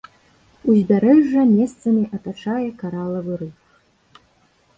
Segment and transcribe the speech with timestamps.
[0.71, 3.59] Узбярэжжа месцамі атачае каралавы рыф.